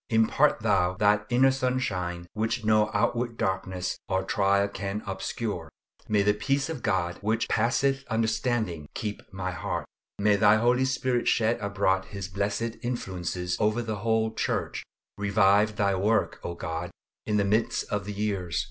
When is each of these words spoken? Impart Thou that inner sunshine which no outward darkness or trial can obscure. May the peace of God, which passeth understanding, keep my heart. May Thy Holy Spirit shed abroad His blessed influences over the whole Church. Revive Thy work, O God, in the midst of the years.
Impart 0.09 0.61
Thou 0.61 0.95
that 0.95 1.27
inner 1.29 1.51
sunshine 1.51 2.25
which 2.33 2.65
no 2.65 2.89
outward 2.91 3.37
darkness 3.37 3.99
or 4.09 4.23
trial 4.23 4.67
can 4.67 5.03
obscure. 5.05 5.69
May 6.07 6.23
the 6.23 6.33
peace 6.33 6.69
of 6.69 6.81
God, 6.81 7.17
which 7.21 7.47
passeth 7.47 8.03
understanding, 8.07 8.87
keep 8.95 9.21
my 9.31 9.51
heart. 9.51 9.85
May 10.17 10.37
Thy 10.37 10.55
Holy 10.55 10.85
Spirit 10.85 11.27
shed 11.27 11.59
abroad 11.59 12.05
His 12.05 12.27
blessed 12.27 12.77
influences 12.81 13.55
over 13.59 13.83
the 13.83 13.97
whole 13.97 14.33
Church. 14.33 14.83
Revive 15.19 15.75
Thy 15.75 15.93
work, 15.93 16.39
O 16.43 16.55
God, 16.55 16.89
in 17.27 17.37
the 17.37 17.45
midst 17.45 17.83
of 17.91 18.05
the 18.05 18.13
years. 18.13 18.59